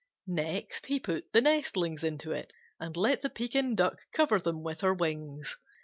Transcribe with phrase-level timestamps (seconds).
[0.25, 4.81] Next he put the nestlings into it and let the Pekin Duck cover them with
[4.81, 5.57] her wings.